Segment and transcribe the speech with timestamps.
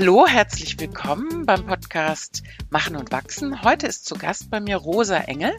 [0.00, 3.62] Hallo, herzlich willkommen beim Podcast Machen und Wachsen.
[3.62, 5.52] Heute ist zu Gast bei mir Rosa Engel,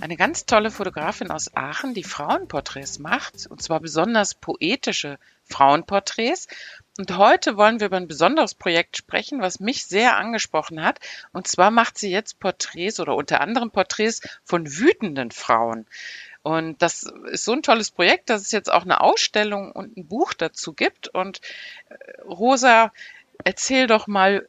[0.00, 6.48] eine ganz tolle Fotografin aus Aachen, die Frauenporträts macht, und zwar besonders poetische Frauenporträts.
[6.96, 10.98] Und heute wollen wir über ein besonderes Projekt sprechen, was mich sehr angesprochen hat.
[11.34, 15.84] Und zwar macht sie jetzt Porträts oder unter anderem Porträts von wütenden Frauen.
[16.42, 20.06] Und das ist so ein tolles Projekt, dass es jetzt auch eine Ausstellung und ein
[20.06, 21.08] Buch dazu gibt.
[21.08, 21.42] Und
[21.90, 22.92] äh, Rosa,
[23.44, 24.46] erzähl doch mal,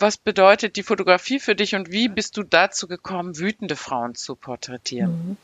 [0.00, 4.36] was bedeutet die Fotografie für dich und wie bist du dazu gekommen, wütende Frauen zu
[4.36, 5.10] porträtieren?
[5.10, 5.36] Mhm.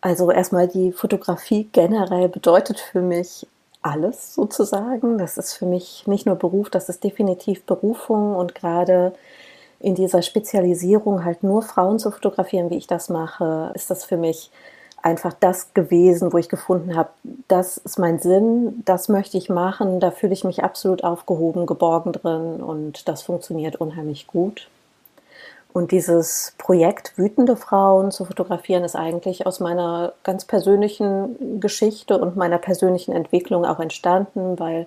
[0.00, 3.46] Also erstmal die Fotografie generell bedeutet für mich
[3.82, 5.18] alles sozusagen.
[5.18, 9.12] Das ist für mich nicht nur Beruf, das ist definitiv Berufung und gerade
[9.80, 14.16] in dieser Spezialisierung halt nur Frauen zu fotografieren, wie ich das mache, ist das für
[14.16, 14.50] mich
[15.02, 17.10] einfach das gewesen, wo ich gefunden habe,
[17.46, 22.12] das ist mein Sinn, das möchte ich machen, da fühle ich mich absolut aufgehoben, geborgen
[22.12, 24.68] drin und das funktioniert unheimlich gut.
[25.72, 32.36] Und dieses Projekt Wütende Frauen zu fotografieren ist eigentlich aus meiner ganz persönlichen Geschichte und
[32.36, 34.86] meiner persönlichen Entwicklung auch entstanden, weil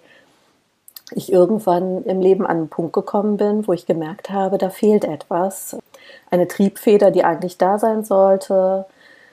[1.14, 5.06] ich irgendwann im Leben an einen Punkt gekommen bin, wo ich gemerkt habe, da fehlt
[5.06, 5.78] etwas.
[6.30, 8.86] Eine Triebfeder, die eigentlich da sein sollte,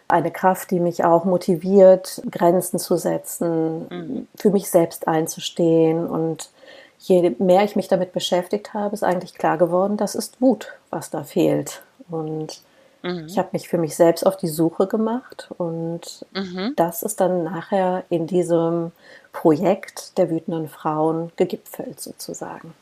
[0.08, 4.28] eine Kraft, die mich auch motiviert, Grenzen zu setzen, mhm.
[4.34, 6.06] für mich selbst einzustehen.
[6.06, 6.50] Und
[6.98, 11.10] je mehr ich mich damit beschäftigt habe, ist eigentlich klar geworden, das ist Wut, was
[11.10, 11.82] da fehlt.
[12.08, 12.62] Und
[13.02, 13.26] mhm.
[13.26, 16.72] ich habe mich für mich selbst auf die Suche gemacht und mhm.
[16.76, 18.92] das ist dann nachher in diesem
[19.32, 22.72] Projekt der wütenden Frauen gegipfelt sozusagen.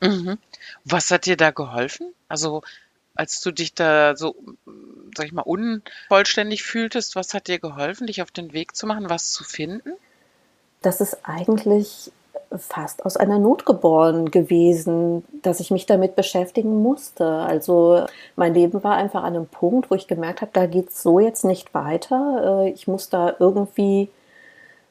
[0.00, 0.38] Mhm.
[0.84, 2.12] Was hat dir da geholfen?
[2.28, 2.62] Also
[3.14, 4.34] als du dich da so,
[5.16, 9.10] sag ich mal, unvollständig fühltest, was hat dir geholfen, dich auf den Weg zu machen,
[9.10, 9.92] was zu finden?
[10.80, 12.10] Das ist eigentlich
[12.58, 17.26] fast aus einer Not geboren gewesen, dass ich mich damit beschäftigen musste.
[17.26, 18.06] Also
[18.36, 21.18] mein Leben war einfach an einem Punkt, wo ich gemerkt habe, da geht es so
[21.18, 22.64] jetzt nicht weiter.
[22.64, 24.10] Äh, ich muss da irgendwie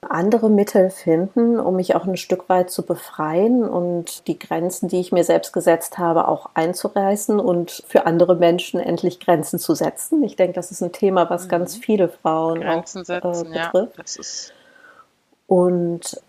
[0.02, 5.00] andere Mittel finden, um mich auch ein Stück weit zu befreien und die Grenzen, die
[5.00, 10.24] ich mir selbst gesetzt habe, auch einzureißen und für andere Menschen endlich Grenzen zu setzen.
[10.24, 11.50] Ich denke, das ist ein Thema, was mhm.
[11.50, 13.98] ganz viele Frauen Grenzen auch setzen, äh, betrifft.
[13.98, 14.54] Ja, das ist
[15.52, 16.22] und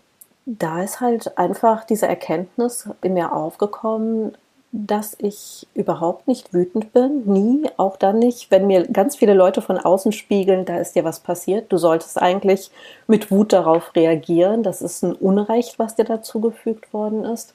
[0.45, 4.37] da ist halt einfach diese Erkenntnis in mir aufgekommen,
[4.75, 9.61] dass ich überhaupt nicht wütend bin, nie, auch dann nicht, wenn mir ganz viele Leute
[9.61, 12.71] von außen spiegeln, da ist dir was passiert, du solltest eigentlich
[13.05, 17.53] mit Wut darauf reagieren, das ist ein Unrecht, was dir dazu gefügt worden ist.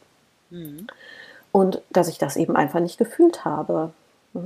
[0.50, 0.86] Mhm.
[1.50, 3.90] Und dass ich das eben einfach nicht gefühlt habe.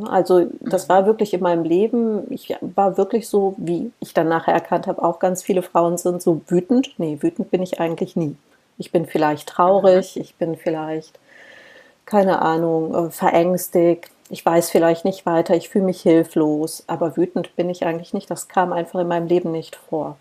[0.07, 4.55] Also das war wirklich in meinem Leben, ich war wirklich so, wie ich dann nachher
[4.55, 6.95] erkannt habe, auch ganz viele Frauen sind so wütend.
[6.97, 8.35] Nee, wütend bin ich eigentlich nie.
[8.79, 11.19] Ich bin vielleicht traurig, ich bin vielleicht
[12.05, 17.55] keine Ahnung, äh, verängstigt, ich weiß vielleicht nicht weiter, ich fühle mich hilflos, aber wütend
[17.55, 18.31] bin ich eigentlich nicht.
[18.31, 20.17] Das kam einfach in meinem Leben nicht vor.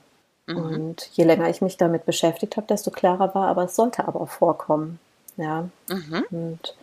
[0.47, 0.57] Mhm.
[0.57, 4.19] Und je länger ich mich damit beschäftigt habe, desto klarer war, aber es sollte aber
[4.19, 4.99] auch vorkommen.
[5.37, 5.69] Ja.
[5.89, 6.25] Mhm.
[6.29, 6.75] Und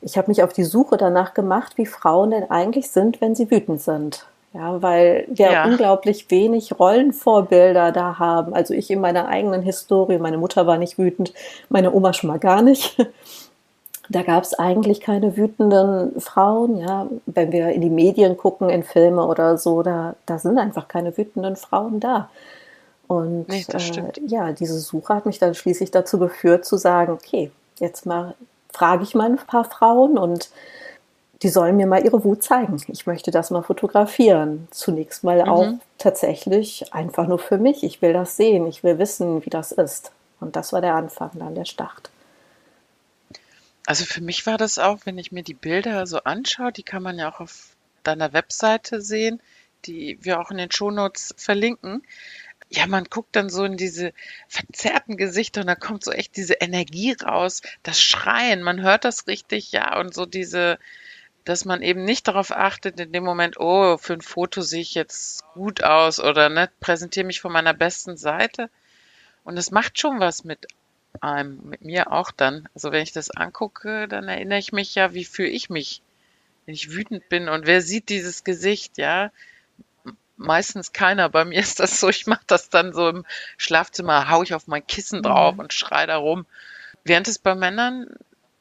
[0.00, 3.50] ich habe mich auf die Suche danach gemacht, wie Frauen denn eigentlich sind, wenn sie
[3.50, 4.26] wütend sind.
[4.54, 5.64] Ja, weil wir ja.
[5.64, 8.54] unglaublich wenig Rollenvorbilder da haben.
[8.54, 11.34] Also ich in meiner eigenen Historie, meine Mutter war nicht wütend,
[11.68, 12.96] meine Oma schon mal gar nicht.
[14.10, 16.78] Da gab es eigentlich keine wütenden Frauen.
[16.78, 20.88] Ja, wenn wir in die Medien gucken, in Filme oder so, da, da sind einfach
[20.88, 22.30] keine wütenden Frauen da.
[23.06, 27.50] Und nee, äh, ja, diese Suche hat mich dann schließlich dazu geführt zu sagen, okay,
[27.78, 28.34] jetzt mal
[28.72, 30.50] frage ich mal ein paar Frauen und
[31.42, 32.76] die sollen mir mal ihre Wut zeigen.
[32.88, 34.68] Ich möchte das mal fotografieren.
[34.70, 35.48] Zunächst mal mhm.
[35.48, 37.84] auch tatsächlich einfach nur für mich.
[37.84, 38.66] Ich will das sehen.
[38.66, 40.10] Ich will wissen, wie das ist.
[40.40, 42.10] Und das war der Anfang, dann der Start.
[43.88, 47.02] Also für mich war das auch, wenn ich mir die Bilder so anschaue, die kann
[47.02, 49.40] man ja auch auf deiner Webseite sehen,
[49.86, 52.02] die wir auch in den Shownotes verlinken.
[52.68, 54.12] Ja, man guckt dann so in diese
[54.46, 59.26] verzerrten Gesichter und da kommt so echt diese Energie raus, das Schreien, man hört das
[59.26, 60.78] richtig, ja, und so diese,
[61.46, 64.92] dass man eben nicht darauf achtet, in dem Moment, oh, für ein Foto sehe ich
[64.92, 68.68] jetzt gut aus oder ne, präsentiere mich von meiner besten Seite.
[69.44, 70.66] Und es macht schon was mit
[71.20, 72.68] einem, mit mir auch dann.
[72.74, 76.02] Also wenn ich das angucke, dann erinnere ich mich ja, wie fühle ich mich,
[76.66, 79.30] wenn ich wütend bin und wer sieht dieses Gesicht, ja?
[80.36, 81.28] Meistens keiner.
[81.28, 83.24] Bei mir ist das so, ich mache das dann so im
[83.56, 85.60] Schlafzimmer, hau ich auf mein Kissen drauf mhm.
[85.60, 86.46] und schrei da rum.
[87.04, 88.06] Während es bei Männern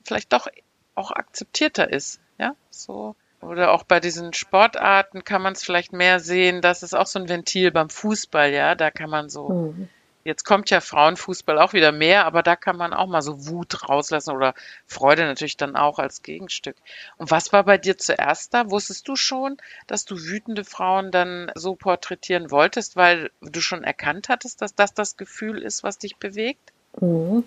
[0.03, 0.47] vielleicht doch
[0.95, 3.15] auch akzeptierter ist, ja, so.
[3.39, 7.19] Oder auch bei diesen Sportarten kann man es vielleicht mehr sehen, das ist auch so
[7.19, 9.89] ein Ventil beim Fußball, ja, da kann man so mhm
[10.27, 13.87] Jetzt kommt ja Frauenfußball auch wieder mehr, aber da kann man auch mal so Wut
[13.87, 16.75] rauslassen oder Freude natürlich dann auch als Gegenstück.
[17.15, 18.69] Und was war bei dir zuerst da?
[18.69, 19.55] Wusstest du schon,
[19.87, 24.93] dass du wütende Frauen dann so porträtieren wolltest, weil du schon erkannt hattest, dass das
[24.93, 26.73] das Gefühl ist, was dich bewegt?
[26.99, 27.45] Mhm.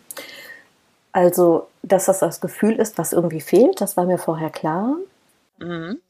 [1.13, 4.97] Also, dass das das Gefühl ist, was irgendwie fehlt, das war mir vorher klar.
[5.59, 6.01] Mhm.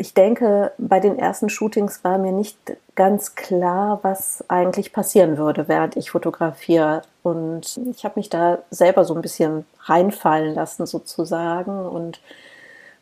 [0.00, 2.56] Ich denke, bei den ersten Shootings war mir nicht
[2.94, 7.02] ganz klar, was eigentlich passieren würde, während ich fotografiere.
[7.24, 12.20] Und ich habe mich da selber so ein bisschen reinfallen lassen sozusagen und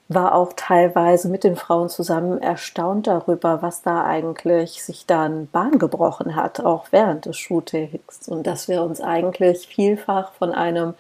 [0.09, 5.79] war auch teilweise mit den Frauen zusammen erstaunt darüber, was da eigentlich sich dann Bahn
[5.79, 8.27] gebrochen hat, auch während des Shootings.
[8.29, 10.95] Und dass wir uns eigentlich vielfach von einem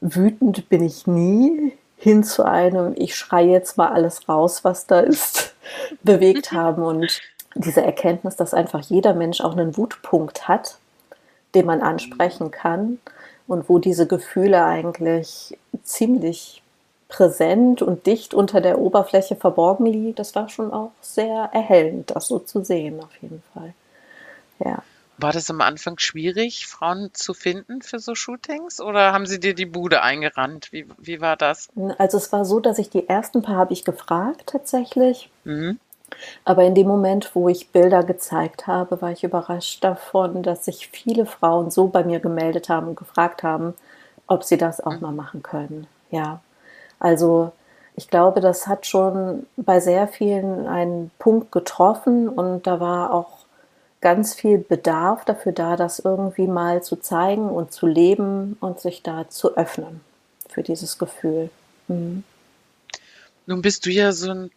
[0.00, 5.00] wütend bin ich nie hin zu einem, ich schreie jetzt mal alles raus, was da
[5.00, 5.54] ist,
[6.02, 6.82] bewegt haben.
[6.82, 7.20] Und
[7.54, 10.78] diese Erkenntnis, dass einfach jeder Mensch auch einen Wutpunkt hat,
[11.54, 12.98] den man ansprechen kann
[13.46, 16.62] und wo diese Gefühle eigentlich ziemlich
[17.08, 22.28] präsent und dicht unter der Oberfläche verborgen liegen, das war schon auch sehr erhellend, das
[22.28, 23.72] so zu sehen, auf jeden Fall.
[24.64, 24.82] Ja.
[25.20, 29.54] War das am Anfang schwierig, Frauen zu finden für so Shootings oder haben sie dir
[29.54, 30.68] die Bude eingerannt?
[30.70, 31.68] Wie, wie war das?
[31.98, 35.28] Also es war so, dass ich die ersten paar habe ich gefragt tatsächlich.
[35.44, 35.80] Mhm.
[36.44, 40.88] Aber in dem Moment, wo ich Bilder gezeigt habe, war ich überrascht davon, dass sich
[40.88, 43.74] viele Frauen so bei mir gemeldet haben und gefragt haben,
[44.26, 45.00] ob sie das auch mhm.
[45.00, 45.86] mal machen können.
[46.10, 46.40] Ja,
[47.00, 47.52] also
[47.96, 53.37] ich glaube, das hat schon bei sehr vielen einen Punkt getroffen und da war auch
[54.00, 59.02] ganz viel Bedarf dafür da, das irgendwie mal zu zeigen und zu leben und sich
[59.02, 60.00] da zu öffnen
[60.48, 61.50] für dieses Gefühl.
[61.88, 62.24] Mhm.
[63.46, 64.50] Nun bist du ja so ein,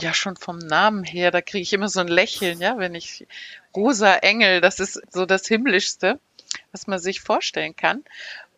[0.00, 3.26] ja schon vom Namen her, da kriege ich immer so ein Lächeln, ja, wenn ich
[3.74, 6.18] rosa Engel, das ist so das Himmlischste,
[6.72, 8.04] was man sich vorstellen kann.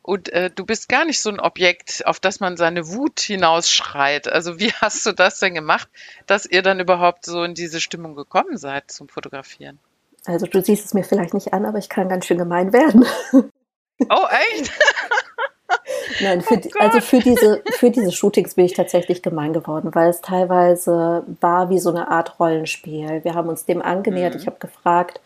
[0.02, 4.28] Und äh, du bist gar nicht so ein Objekt, auf das man seine Wut hinausschreit.
[4.28, 5.88] Also wie hast du das denn gemacht,
[6.26, 9.78] dass ihr dann überhaupt so in diese Stimmung gekommen seid zum Fotografieren?
[10.26, 13.04] Also du siehst es mir vielleicht nicht an, aber ich kann ganz schön gemein werden.
[14.08, 14.72] Oh, echt?
[16.22, 20.08] Nein, für, oh also für diese, für diese Shootings bin ich tatsächlich gemein geworden, weil
[20.08, 23.22] es teilweise war wie so eine Art Rollenspiel.
[23.24, 24.34] Wir haben uns dem angenähert.
[24.34, 24.40] Mhm.
[24.40, 25.20] Ich habe gefragt,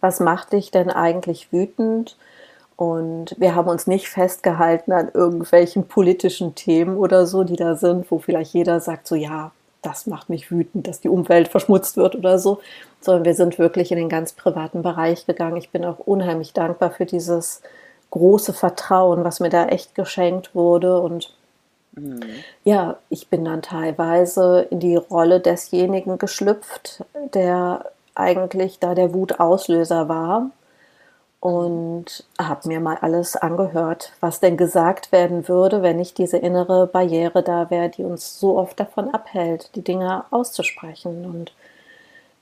[0.00, 2.16] was macht dich denn eigentlich wütend?
[2.76, 8.08] Und wir haben uns nicht festgehalten an irgendwelchen politischen Themen oder so, die da sind,
[8.10, 9.50] wo vielleicht jeder sagt, so ja,
[9.82, 12.60] das macht mich wütend, dass die Umwelt verschmutzt wird oder so,
[13.00, 15.56] sondern wir sind wirklich in den ganz privaten Bereich gegangen.
[15.56, 17.62] Ich bin auch unheimlich dankbar für dieses
[18.10, 21.00] große Vertrauen, was mir da echt geschenkt wurde.
[21.00, 21.34] Und
[21.92, 22.20] mhm.
[22.64, 27.04] ja, ich bin dann teilweise in die Rolle desjenigen geschlüpft,
[27.34, 27.84] der
[28.14, 30.50] eigentlich da der Wutauslöser war
[31.40, 36.86] und habe mir mal alles angehört, was denn gesagt werden würde, wenn nicht diese innere
[36.86, 41.24] Barriere da wäre, die uns so oft davon abhält, die Dinge auszusprechen.
[41.24, 41.52] Und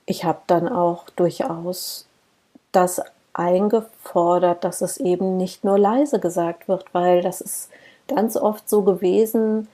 [0.07, 2.07] ich habe dann auch durchaus
[2.73, 3.03] das
[3.35, 7.69] eingefordert, dass es eben nicht nur leise gesagt wird, weil das ist
[8.09, 9.69] ganz oft so gewesen,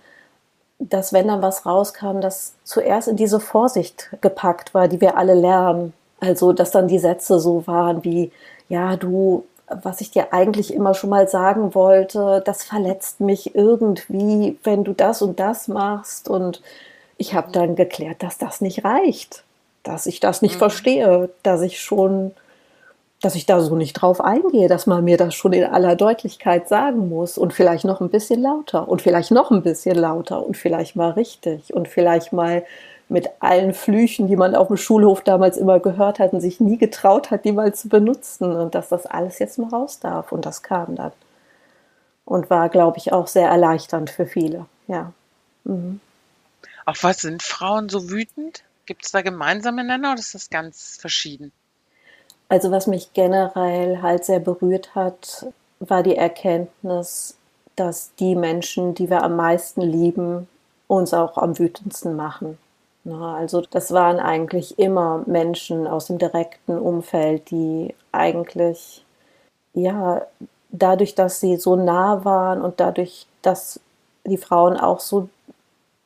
[0.81, 5.35] dass wenn dann was rauskam, das zuerst in diese Vorsicht gepackt war, die wir alle
[5.35, 5.93] lernen.
[6.19, 8.33] Also, dass dann die Sätze so waren wie,
[8.73, 14.57] ja, du, was ich dir eigentlich immer schon mal sagen wollte, das verletzt mich irgendwie,
[14.65, 16.31] wenn du das und das machst.
[16.31, 16.63] Und
[17.19, 19.45] ich habe dann geklärt, dass das nicht reicht,
[19.83, 20.61] dass ich das nicht mhm.
[20.61, 22.31] verstehe, dass ich schon,
[23.21, 26.67] dass ich da so nicht drauf eingehe, dass man mir das schon in aller Deutlichkeit
[26.67, 27.37] sagen muss.
[27.37, 28.89] Und vielleicht noch ein bisschen lauter.
[28.89, 30.47] Und vielleicht noch ein bisschen lauter.
[30.47, 31.75] Und vielleicht mal richtig.
[31.75, 32.65] Und vielleicht mal
[33.09, 36.79] mit allen Flüchen, die man auf dem Schulhof damals immer gehört hat und sich nie
[36.79, 40.33] getraut hat, die mal zu benutzen und dass das alles jetzt mal raus darf.
[40.33, 41.13] Und das kam dann.
[42.25, 44.67] Und war, glaube ich, auch sehr erleichternd für viele.
[44.87, 45.13] Ja.
[45.65, 46.01] Mhm.
[46.87, 48.65] Auf was sind Frauen so wütend?
[48.87, 51.53] Gibt es da gemeinsame Nenner oder ist das ganz verschieden?
[52.49, 55.47] Also was mich generell halt sehr berührt hat,
[55.81, 57.37] war die Erkenntnis,
[57.77, 60.49] dass die Menschen, die wir am meisten lieben,
[60.87, 62.59] uns auch am wütendsten machen.
[63.05, 69.05] Na, also das waren eigentlich immer Menschen aus dem direkten Umfeld, die eigentlich,
[69.75, 70.23] ja,
[70.71, 73.81] dadurch, dass sie so nah waren und dadurch, dass
[74.25, 75.29] die Frauen auch so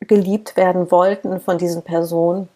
[0.00, 2.48] geliebt werden wollten von diesen Personen,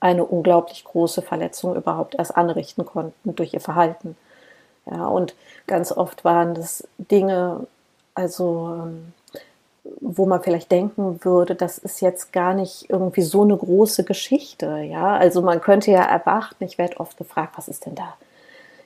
[0.00, 4.16] eine unglaublich große Verletzung überhaupt erst anrichten konnten durch ihr Verhalten.
[4.86, 5.34] Ja, und
[5.66, 7.66] ganz oft waren das Dinge,
[8.14, 9.12] also ähm,
[10.00, 14.78] wo man vielleicht denken würde, das ist jetzt gar nicht irgendwie so eine große Geschichte.
[14.78, 18.14] Ja, also man könnte ja erwarten, ich werde oft gefragt, was ist denn da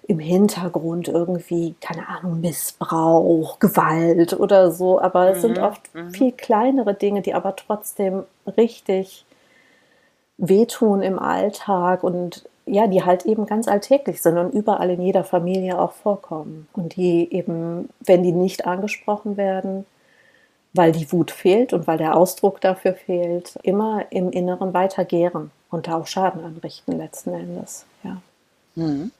[0.09, 5.01] im Hintergrund irgendwie, keine Ahnung, Missbrauch, Gewalt oder so.
[5.01, 6.11] Aber es sind Mhm, oft mhm.
[6.11, 8.25] viel kleinere Dinge, die aber trotzdem
[8.57, 9.25] richtig
[10.39, 15.25] wehtun im Alltag und ja, die halt eben ganz alltäglich sind und überall in jeder
[15.25, 16.69] Familie auch vorkommen.
[16.73, 19.85] Und die eben, wenn die nicht angesprochen werden,
[20.73, 25.87] weil die Wut fehlt und weil der Ausdruck dafür fehlt, immer im Inneren weitergären und
[25.87, 27.85] da auch Schaden anrichten letzten Endes.
[28.03, 28.23] Ja.
[28.75, 29.11] Mhm.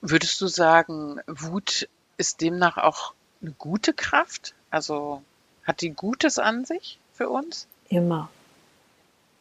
[0.00, 4.54] Würdest du sagen, Wut ist demnach auch eine gute Kraft?
[4.70, 5.22] Also
[5.64, 7.66] hat die Gutes an sich für uns?
[7.88, 8.28] Immer.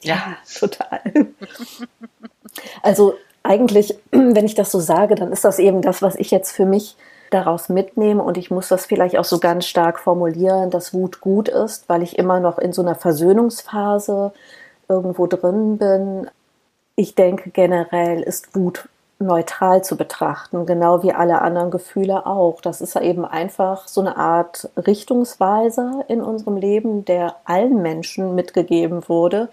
[0.04, 0.38] Ja.
[0.60, 1.02] total.
[2.82, 6.52] Also eigentlich, wenn ich das so sage, dann ist das eben das, was ich jetzt
[6.52, 6.96] für mich
[7.32, 11.50] daraus mitnehme und ich muss das vielleicht auch so ganz stark formulieren, dass Wut gut
[11.50, 14.34] ist, weil ich immer noch in so einer Versöhnungsphase
[14.88, 16.30] irgendwo drin bin.
[16.96, 22.60] Ich denke generell ist Wut neutral zu betrachten, genau wie alle anderen Gefühle auch.
[22.62, 28.36] Das ist ja eben einfach so eine Art Richtungsweiser in unserem Leben, der allen Menschen
[28.36, 29.50] mitgegeben wurde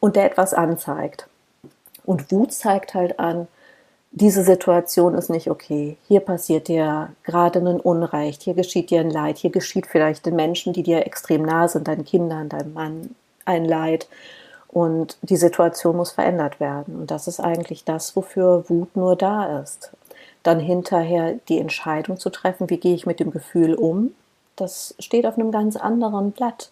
[0.00, 1.26] und der etwas anzeigt.
[2.04, 3.48] Und Wut zeigt halt an,
[4.16, 5.98] diese Situation ist nicht okay.
[6.08, 10.34] Hier passiert dir gerade ein Unrecht, hier geschieht dir ein Leid, hier geschieht vielleicht den
[10.34, 14.08] Menschen, die dir extrem nah sind, deinen Kindern, deinem Mann, ein Leid.
[14.68, 16.96] Und die Situation muss verändert werden.
[16.96, 19.90] Und das ist eigentlich das, wofür Wut nur da ist.
[20.42, 24.14] Dann hinterher die Entscheidung zu treffen, wie gehe ich mit dem Gefühl um,
[24.56, 26.70] das steht auf einem ganz anderen Blatt.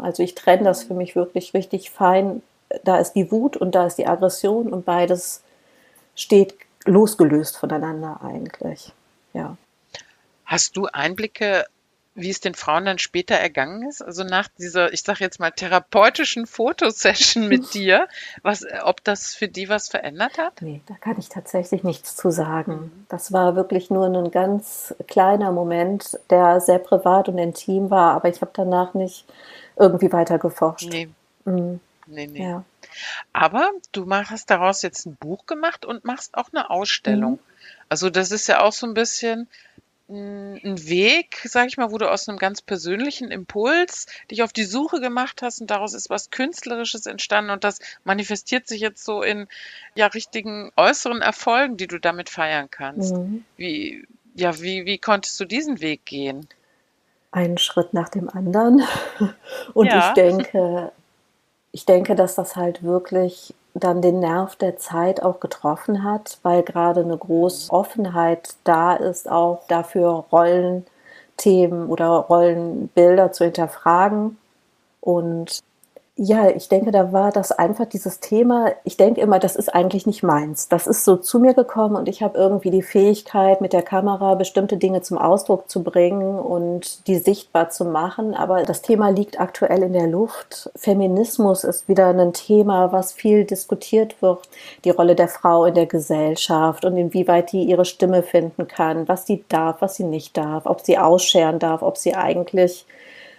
[0.00, 2.40] Also ich trenne das für mich wirklich richtig fein.
[2.84, 5.42] Da ist die Wut und da ist die Aggression und beides
[6.14, 6.54] steht
[6.90, 8.92] losgelöst voneinander eigentlich.
[9.32, 9.56] Ja.
[10.44, 11.64] Hast du Einblicke,
[12.14, 14.02] wie es den Frauen dann später ergangen ist?
[14.02, 18.08] Also nach dieser, ich sage jetzt mal, therapeutischen Fotosession mit dir,
[18.42, 20.60] was, ob das für die was verändert hat?
[20.60, 23.06] Nee, da kann ich tatsächlich nichts zu sagen.
[23.08, 28.28] Das war wirklich nur ein ganz kleiner Moment, der sehr privat und intim war, aber
[28.28, 29.24] ich habe danach nicht
[29.76, 30.90] irgendwie weiter geforscht.
[30.90, 31.08] Nee,
[31.44, 31.80] Mhm.
[32.10, 32.42] Nee, nee.
[32.42, 32.64] Ja.
[33.32, 37.32] Aber du mach- hast daraus jetzt ein Buch gemacht und machst auch eine Ausstellung.
[37.32, 37.38] Mhm.
[37.88, 39.48] Also das ist ja auch so ein bisschen
[40.08, 44.52] mm, ein Weg, sag ich mal, wo du aus einem ganz persönlichen Impuls dich auf
[44.52, 49.04] die Suche gemacht hast und daraus ist was Künstlerisches entstanden und das manifestiert sich jetzt
[49.04, 49.46] so in
[49.94, 53.14] ja richtigen äußeren Erfolgen, die du damit feiern kannst.
[53.14, 53.44] Mhm.
[53.56, 56.48] Wie, ja, wie, wie konntest du diesen Weg gehen?
[57.32, 58.82] Einen Schritt nach dem anderen.
[59.74, 60.08] Und Ja.
[60.08, 60.90] ich denke,
[61.72, 66.62] ich denke, dass das halt wirklich dann den Nerv der Zeit auch getroffen hat, weil
[66.62, 74.38] gerade eine große Offenheit da ist, auch dafür Rollenthemen oder Rollenbilder zu hinterfragen.
[75.00, 75.60] Und
[76.22, 78.72] ja, ich denke, da war das einfach dieses Thema.
[78.84, 80.68] Ich denke immer, das ist eigentlich nicht meins.
[80.68, 84.34] Das ist so zu mir gekommen und ich habe irgendwie die Fähigkeit, mit der Kamera
[84.34, 88.34] bestimmte Dinge zum Ausdruck zu bringen und die sichtbar zu machen.
[88.34, 90.70] Aber das Thema liegt aktuell in der Luft.
[90.76, 94.46] Feminismus ist wieder ein Thema, was viel diskutiert wird.
[94.84, 99.26] Die Rolle der Frau in der Gesellschaft und inwieweit die ihre Stimme finden kann, was
[99.26, 102.84] sie darf, was sie nicht darf, ob sie ausscheren darf, ob sie eigentlich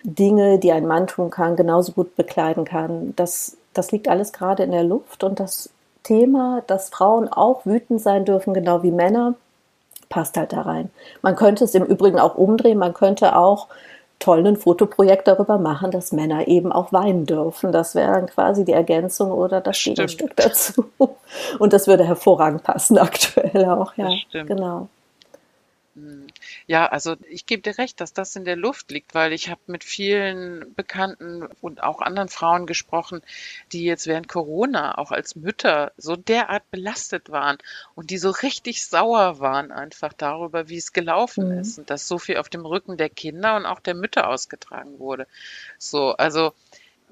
[0.03, 3.13] Dinge, die ein Mann tun kann, genauso gut bekleiden kann.
[3.15, 5.70] Das, das liegt alles gerade in der Luft und das
[6.03, 9.36] Thema, dass Frauen auch wütend sein dürfen, genau wie Männer,
[10.10, 10.89] passt halt da rein.
[11.22, 13.67] Man könnte es im Übrigen auch umdrehen, man könnte auch
[14.22, 17.72] toll ein Fotoprojekt darüber machen, dass Männer eben auch weinen dürfen.
[17.72, 19.77] Das wäre dann quasi die Ergänzung oder das.
[19.84, 20.86] Gegenstück dazu.
[21.60, 24.12] Und das würde hervorragend passen aktuell auch, ja.
[24.12, 24.48] Stimmt.
[24.48, 24.88] Genau.
[26.68, 29.60] Ja, also ich gebe dir recht, dass das in der Luft liegt, weil ich habe
[29.68, 33.22] mit vielen Bekannten und auch anderen Frauen gesprochen,
[33.74, 37.58] die jetzt während Corona auch als Mütter so derart belastet waren
[37.96, 41.60] und die so richtig sauer waren einfach darüber, wie es gelaufen Mhm.
[41.60, 44.98] ist und dass so viel auf dem Rücken der Kinder und auch der Mütter ausgetragen
[45.00, 45.28] wurde.
[45.80, 46.54] So, also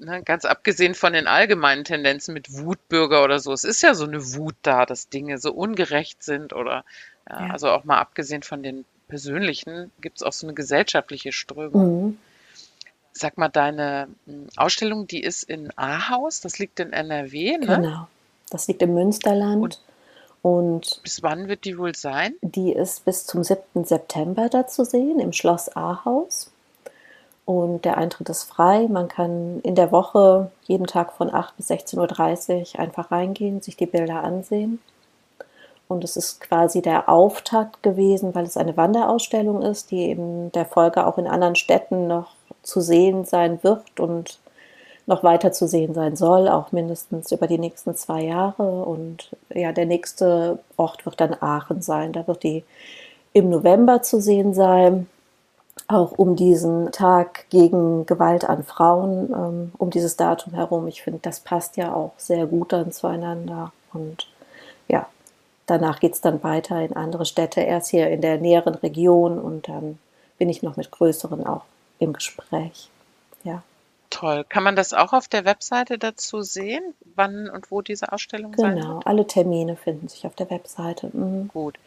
[0.00, 4.04] ne, ganz abgesehen von den allgemeinen Tendenzen mit Wutbürger oder so, es ist ja so
[4.04, 6.84] eine Wut da, dass Dinge so ungerecht sind oder
[7.28, 7.52] ja, Ja.
[7.52, 12.06] also auch mal abgesehen von den persönlichen, gibt es auch so eine gesellschaftliche Strömung.
[12.06, 12.18] Mhm.
[13.12, 17.66] Sag mal, deine mm, Ausstellung, die ist in Ahaus, das liegt in NRW, ne?
[17.66, 18.08] Genau.
[18.50, 19.80] Das liegt im Münsterland.
[20.42, 22.34] Und Bis wann wird die wohl sein?
[22.40, 23.84] Die ist bis zum 7.
[23.84, 26.50] September da zu sehen im Schloss Ahaus.
[27.50, 28.86] Und der Eintritt ist frei.
[28.88, 33.76] Man kann in der Woche jeden Tag von 8 bis 16.30 Uhr einfach reingehen, sich
[33.76, 34.78] die Bilder ansehen.
[35.88, 40.64] Und es ist quasi der Auftakt gewesen, weil es eine Wanderausstellung ist, die in der
[40.64, 42.28] Folge auch in anderen Städten noch
[42.62, 44.38] zu sehen sein wird und
[45.06, 48.84] noch weiter zu sehen sein soll, auch mindestens über die nächsten zwei Jahre.
[48.84, 52.12] Und ja, der nächste Ort wird dann Aachen sein.
[52.12, 52.62] Da wird die
[53.32, 55.08] im November zu sehen sein,
[55.88, 60.86] auch um diesen Tag gegen Gewalt an Frauen, ähm, um dieses Datum herum.
[60.86, 63.72] Ich finde, das passt ja auch sehr gut dann zueinander.
[63.92, 64.28] Und
[64.88, 65.08] ja,
[65.66, 69.68] danach geht es dann weiter in andere Städte, erst hier in der näheren Region und
[69.68, 69.98] dann
[70.38, 71.64] bin ich noch mit größeren auch
[71.98, 72.88] im Gespräch.
[73.44, 73.62] Ja.
[74.10, 74.44] Toll.
[74.48, 76.82] Kann man das auch auf der Webseite dazu sehen,
[77.14, 78.86] wann und wo diese Ausstellung genau, sein wird?
[78.86, 81.10] Genau, alle Termine finden sich auf der Webseite.
[81.12, 81.48] Mhm.
[81.48, 81.78] Gut,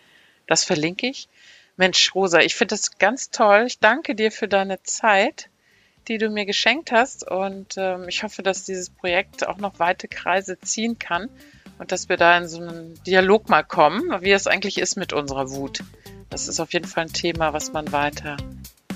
[0.48, 1.28] das verlinke ich.
[1.78, 3.66] Mensch, Rosa, ich finde das ganz toll.
[3.68, 5.50] Ich danke dir für deine Zeit,
[6.08, 7.30] die du mir geschenkt hast.
[7.30, 11.30] Und ähm, ich hoffe, dass dieses Projekt auch noch weite Kreise ziehen kann
[11.80, 15.14] und dass wir da in so einen Dialog mal kommen, wie es eigentlich ist mit
[15.14, 15.80] unserer Wut.
[16.30, 18.38] Das ist auf jeden Fall ein Thema, was man weiter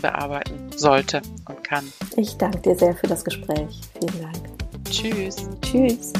[0.01, 1.91] bearbeiten sollte und kann.
[2.15, 3.81] Ich danke dir sehr für das Gespräch.
[4.00, 4.89] Vielen Dank.
[4.89, 5.48] Tschüss.
[5.62, 6.13] Tschüss.